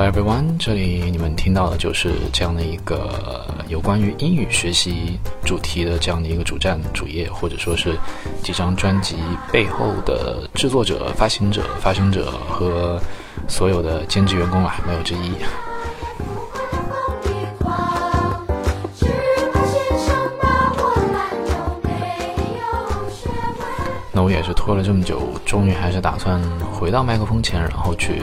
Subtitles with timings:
[0.00, 7.98] Hello everyone，这里你们听到的就是这样的一个有关于英语学习主题的这样的一个主站主页，或者说是
[8.40, 9.16] 几张专辑
[9.50, 13.02] 背后的制作者、发行者、发行者和
[13.48, 15.32] 所有的兼职员工啊，没有之一。
[24.12, 26.40] 那我也是拖了这么久，终于还是打算
[26.72, 28.22] 回到麦克风前，然后去。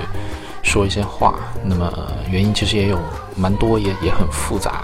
[0.75, 1.89] 说一些话，那么
[2.29, 2.99] 原因其实也有
[3.33, 4.83] 蛮多，也也很复杂。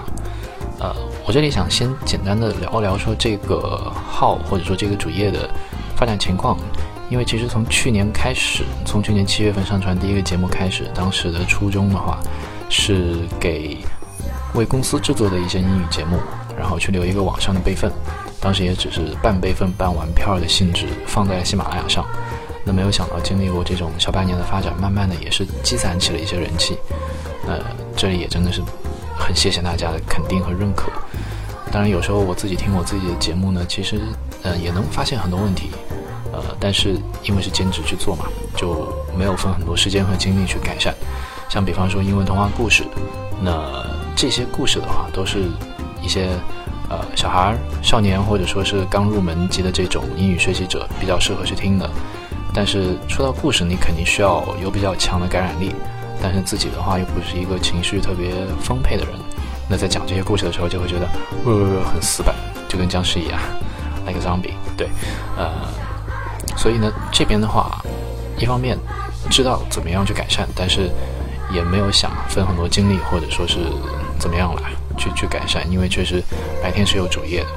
[0.80, 0.90] 呃，
[1.26, 5.46] 我这里想先简单的聊一聊说这个号或者说这个主页的
[5.94, 6.56] 发展情况，
[7.10, 12.18] 因为其实从去年开始，从去年七月份上传第一个节目开始，当时的初衷的话
[12.70, 13.76] 是给
[14.54, 16.16] 为公司制作的一些英语节目，
[16.56, 17.92] 然后去留一个网上的备份，
[18.40, 22.02] 当时也只是半备份半玩票的性质，放在喜马拉雅上。
[22.64, 26.78] 那没有想到，经历过这种小半年的发展，慢慢的也是积攒起了一些人气。
[27.46, 27.58] 呃，
[27.96, 28.62] 这里也真的是
[29.18, 30.92] 很谢谢大家的肯定和认可。
[31.72, 34.00] 当然，有时候我自己听我自己的节目呢，其实
[34.42, 35.70] 呃也能发现很多问题。
[36.32, 38.24] 呃，但是因为是兼职去做嘛，
[38.56, 40.94] 就没有分很多时间和精力去改善。
[41.50, 42.84] 像比方说英文童话故事，
[43.42, 43.84] 那
[44.16, 45.44] 这些故事的话，都是
[46.00, 46.30] 一些
[46.88, 51.90] 呃小孩、少年或者说是刚入门级的这种英语学习者比较适合去听的。
[52.54, 55.74] 但是说到故事，你肯定需要有比较强的感染力，
[56.22, 59.14] 但是自己的话又不是一个情绪特别丰沛的人，
[59.68, 61.08] 那在讲这些故事的时候就会觉得
[61.44, 62.34] 呃很死板，
[62.68, 63.40] 就跟僵尸一样
[64.06, 64.52] ，like zombie。
[64.76, 64.88] 对，
[65.36, 65.50] 呃，
[66.56, 67.82] 所以呢这边的话，
[68.38, 68.78] 一方面
[69.30, 70.90] 知道怎么样去改善，但是
[71.52, 73.60] 也没有想分很多精力或者说是
[74.18, 76.22] 怎么样来去去改善，因为确实
[76.62, 77.48] 白天是有主业的。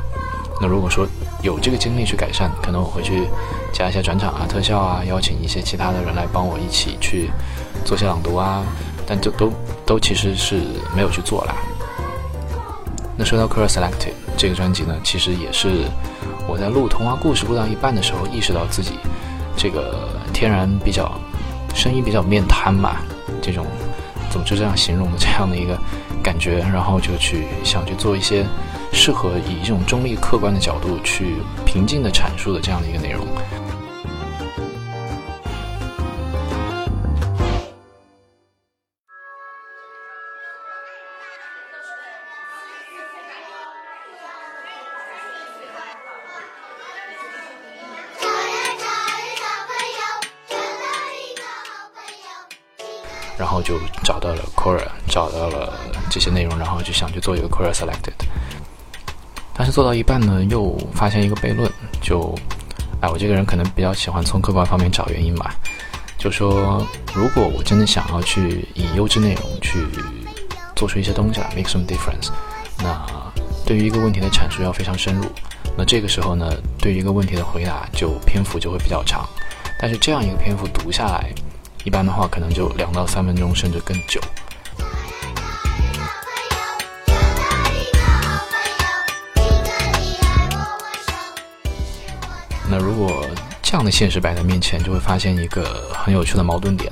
[0.61, 1.05] 那如果说
[1.45, 3.27] 有这个精力去改善，可能我会去
[3.71, 7.29] 加一些转场啊、特效啊，邀请一些其他的人来帮我一起去
[7.85, 8.63] 做些朗读啊，
[9.05, 9.51] 但就都
[9.85, 10.59] 都其实是
[10.95, 11.55] 没有去做啦。
[13.15, 15.85] 那说到《Color Selected》这个专辑呢，其实也是
[16.47, 18.93] 我在录童话故事录到一半的时候，意识到自己
[19.55, 21.11] 这个天然比较
[21.75, 22.97] 声音比较面瘫嘛，
[23.39, 23.67] 这种
[24.31, 25.77] 怎么就这样形容的这样的一个
[26.23, 28.43] 感觉，然后就去想去做一些。
[28.95, 33.27] 适合以一种中立客观的角度去平静的阐述的这样的一个内容。
[53.37, 55.77] 然后就找到了 Cora，找到了
[56.09, 58.13] 这些内容，然后就想去做一个 Cora Selected。
[59.57, 61.71] 但是做到一半呢，又发现一个悖论，
[62.01, 62.35] 就，
[62.99, 65.55] 哎，我这个人可能比较喜欢从客观方面找原因吧。
[66.17, 69.85] 就说，如果我真的想要去以优质内容去
[70.75, 72.29] 做出一些东西来，make some difference，
[72.79, 73.05] 那
[73.65, 75.25] 对于一个问题的阐述要非常深入。
[75.77, 79.27] 那这个时候呢，对于一个问题的回答就篇幅就会比较长。
[79.79, 81.29] 但是这样一个篇幅读下来，
[81.83, 84.19] 一般的话可能就两到三分钟，甚至更久。
[92.77, 93.25] 那如果
[93.63, 96.91] 这样的现实摆在面前，就会发现一个很有趣的矛盾点。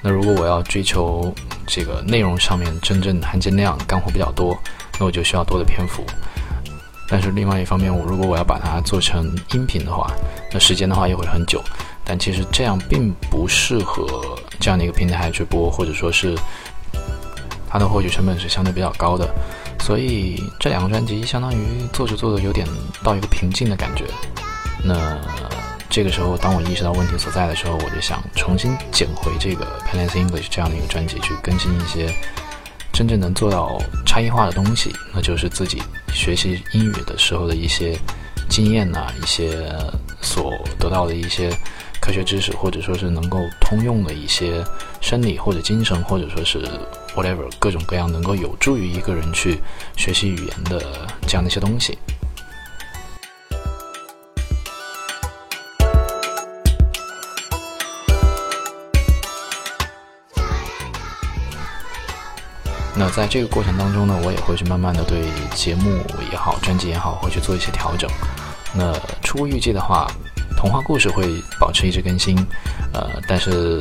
[0.00, 1.34] 那如果我要追求
[1.66, 4.56] 这个内容上面真正含金量、干货比较多，
[5.00, 6.04] 那我就需要多的篇幅。
[7.08, 10.08] 但是另外一方面，我如果我要把它做成音频的话，
[10.52, 11.60] 那时间的话也会很久。
[12.04, 16.38] 但其实这样并不适合这样的一个平台去播，或者说是
[17.68, 19.28] 它的获取成本是相对比较高的。
[19.80, 21.58] 所以这两个专辑相当于
[21.92, 22.64] 做着做着有点
[23.02, 24.04] 到一个瓶颈的感觉。
[24.82, 25.18] 那
[25.90, 32.14] 这个时候，当我意识到问题所在的时候，我就想重新捡回这个 Penance English 这样的一个专辑，去更新一些
[32.92, 35.82] 真正能做到差异化的东西，那就是自己
[36.12, 37.98] 学习英语的时候的一些
[38.48, 39.72] 经验呐，一些
[40.20, 41.50] 所得到的一些
[42.00, 44.62] 科学知识，或者说是能够通用的一些
[45.00, 46.62] 生理或者精神，或者说是
[47.16, 49.58] whatever 各种各样能够有助于一个人去
[49.96, 51.98] 学习语言的这样的一些东西。
[62.98, 65.22] 那在这个过程当中呢，我也会去慢慢的对
[65.54, 68.10] 节目也好，专辑也好，会去做一些调整。
[68.74, 68.92] 那
[69.22, 70.10] 初步预计的话，
[70.56, 72.36] 童话故事会保持一直更新，
[72.92, 73.78] 呃，但是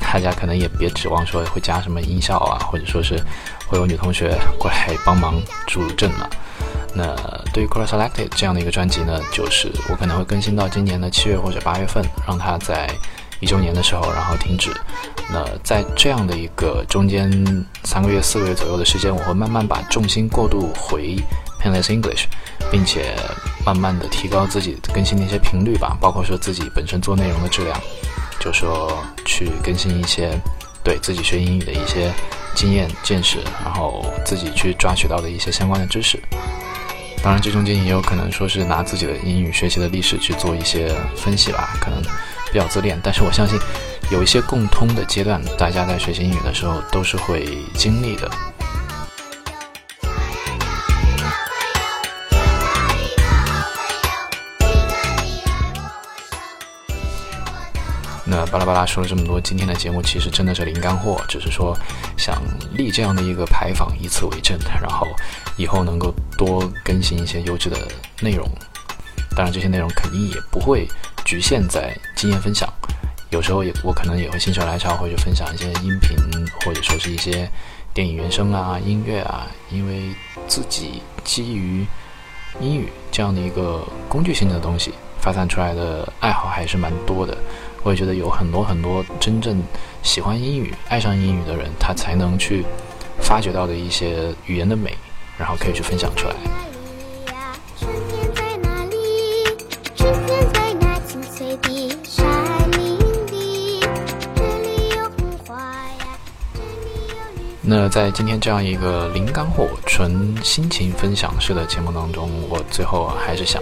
[0.00, 3.22] 大家可能也别指望说会加什么音效啊，或者说是
[3.66, 5.34] 会有女同学过来帮忙
[5.66, 6.30] 助阵了。
[6.94, 7.14] 那
[7.52, 12.88] 对于 Cross Selected 这样的一个专辑呢，就是我可能会更新到今年的七月或者八月份，让它在。
[13.40, 14.70] 一周年的时候，然后停止。
[15.30, 17.30] 那在这样的一个中间
[17.84, 21.16] 三个月、四个月左右的时间，我会慢慢把重心过渡回
[21.62, 22.24] Painless English，
[22.70, 23.16] 并且
[23.64, 27.80] 慢慢的提高自己更新的一些频率吧，包括说自己本身做内容的质量，
[28.38, 30.38] 就说去更新一些
[30.84, 32.12] 对自己学英语的一些
[32.54, 36.22] 经验见识，然后自己去抓取到的一些相关的知识。
[37.22, 42.02] 当然，这中间也有可能说是拿自己的英语学习的历史去做一些分析吧，可能
[42.52, 43.00] 比较自恋。
[43.02, 43.58] 但是我相信，
[44.10, 48.30] 有一些共通的阶段，大家在学习英语的时候都是会经历的。
[58.26, 61.76] 那巴拉巴拉说了这么多，今天的节目其实真的是零干货，只是说
[62.16, 62.42] 想
[62.72, 65.06] 立这样的一个牌坊，以此为证，然后
[65.56, 67.76] 以后能够多更新一些优质的
[68.20, 68.48] 内容。
[69.36, 70.88] 当然，这些内容肯定也不会
[71.24, 72.72] 局限在经验分享，
[73.34, 76.16] 有时候也我可能也会心血来潮，会去分享一些音频，
[76.64, 77.50] 或者说是一些
[77.92, 80.14] 电影原声啊、音乐啊，因为
[80.46, 81.84] 自己基于
[82.60, 87.36] 英语这样的一个工具性的东西发散出来的爱好还是蛮多的。
[87.82, 89.60] 我也觉得有很多很多真正
[90.04, 92.64] 喜欢英语、爱上英语的人，他才能去
[93.18, 94.96] 发掘到的一些语言的美，
[95.36, 96.34] 然后可以去分享出来。
[107.76, 113.60] 那在今天这样一个零干货、纯心情分享式的节目当中，我最后还是想，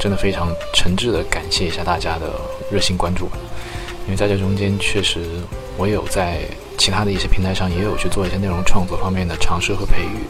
[0.00, 2.32] 真的非常诚挚的感谢一下大家的
[2.72, 3.28] 热心关注。
[4.04, 5.20] 因为在这中间，确实
[5.76, 6.40] 我有在
[6.76, 10.26] 其他的一些平台上也有去做一些内容创作方面的尝试和培育。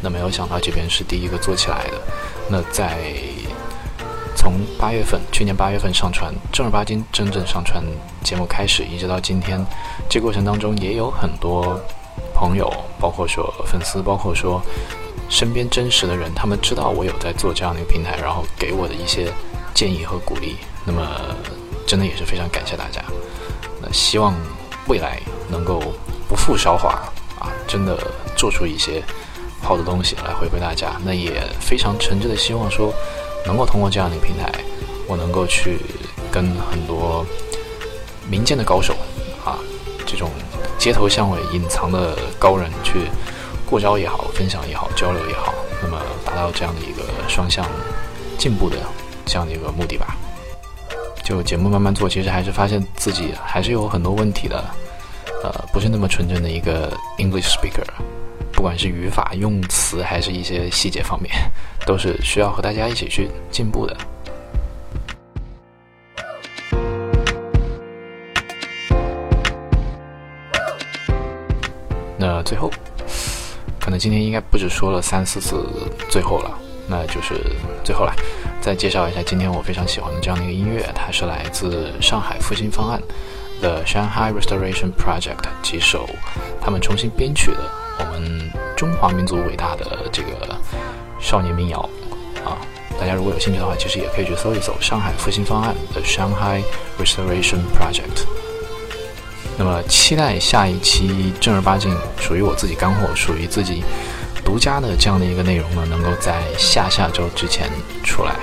[0.00, 2.02] 那没有想到这边是第一个做起来的。
[2.48, 2.98] 那在
[4.34, 7.80] 从八月份，去年八月份上传正儿八经真正上传
[8.24, 9.64] 节目开始，一直到今天，
[10.08, 11.80] 这过程当中也有很多
[12.42, 12.68] 朋友，
[12.98, 14.60] 包括说粉丝，包括说
[15.28, 19.32] 身边真实的人，他们知道我有在做这样的一个平台，然后给我的一些
[19.72, 20.56] 建议和鼓励。
[20.84, 21.06] 那么。
[21.84, 23.04] 真的也是非常感谢大家，
[23.82, 24.34] 那希望
[24.88, 25.78] 未来能够
[26.26, 26.88] 不负韶华
[27.38, 27.98] 啊，真的
[28.34, 29.02] 做出一些
[29.60, 30.98] 好的东西来回馈大家。
[31.04, 32.94] 那也非常诚挚的希望说，
[33.44, 34.50] 能够通过这样的一个平台，
[35.06, 35.80] 我能够去
[36.30, 37.26] 跟很多
[38.26, 38.94] 民间的高手
[39.44, 39.58] 啊，
[40.06, 40.30] 这种
[40.82, 43.06] 街头巷尾隐藏的高人去
[43.64, 47.64] 过招也好，分享也好，交流也好，那么达到这样的一个双向
[48.36, 48.78] 进步的
[49.24, 50.16] 这样的一个目的吧。
[51.22, 54.64] 就节目慢慢做，其实还是发现自己还是有很多问题的，
[55.44, 57.86] 呃，不是那么纯正的一个 English speaker，
[58.52, 61.32] 不管是语法、用词，还是一些细节方面，
[61.86, 63.96] 都是需要和大家一起去进步的。
[72.52, 72.70] 最后，
[73.80, 75.64] 可能今天应该不止说了三四次
[76.10, 76.50] 最后了。
[76.86, 77.40] 那就是
[77.82, 78.12] 最后了
[78.60, 83.00] 再介绍一下今天我非常喜欢的这样的一个音乐，它是来自上海复兴方案
[83.62, 86.06] 的 Shanghai Restoration Project 几首
[86.60, 87.70] 他们重新编曲的
[88.00, 90.54] 我们中华民族伟大的这个
[91.18, 91.88] 少年民谣
[92.44, 92.60] 啊，
[93.00, 96.62] 大家如果有兴趣的话，其实也可以去搜一搜上海复兴方案的 Shanghai
[96.98, 98.41] Restoration Project。
[99.58, 103.82] 那么期待下一期正儿八经属于我自己干货，属于自己。
[104.44, 107.70] 独家的这样的一个内容呢，能够在下下周之前
[108.02, 108.34] 出来，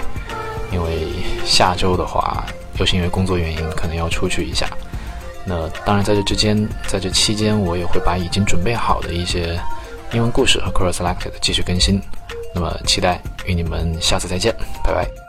[0.72, 1.08] 因为
[1.46, 2.46] 下周的话，
[2.78, 4.66] 又是因为工作原因，可能要出去一下。
[5.44, 9.60] 那当然，在这之间，在这期间，我也会把已经准备好的一些
[10.14, 12.02] 英文故事和 Cross Selected 继续更新。
[12.56, 15.29] 那么，期待与你们下次再见，拜拜。